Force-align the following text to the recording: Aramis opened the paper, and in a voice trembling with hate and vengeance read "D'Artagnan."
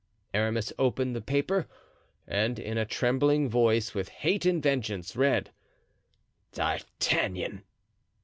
Aramis 0.33 0.73
opened 0.79 1.15
the 1.15 1.21
paper, 1.21 1.67
and 2.27 2.57
in 2.57 2.75
a 2.75 2.85
voice 2.85 2.89
trembling 2.91 3.51
with 3.51 4.09
hate 4.09 4.47
and 4.47 4.63
vengeance 4.63 5.15
read 5.15 5.51
"D'Artagnan." 6.53 7.61